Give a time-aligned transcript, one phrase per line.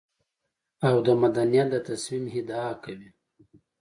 [0.87, 3.09] او د مدنيت د تصميم ادعا کوي.